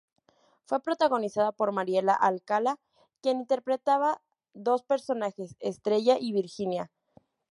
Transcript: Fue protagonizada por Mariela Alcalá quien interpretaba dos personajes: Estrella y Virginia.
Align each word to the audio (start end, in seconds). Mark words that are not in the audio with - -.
Fue 0.65 0.81
protagonizada 0.81 1.51
por 1.51 1.71
Mariela 1.71 2.13
Alcalá 2.13 2.79
quien 3.21 3.37
interpretaba 3.41 4.19
dos 4.55 4.81
personajes: 4.81 5.55
Estrella 5.59 6.17
y 6.19 6.33
Virginia. 6.33 6.89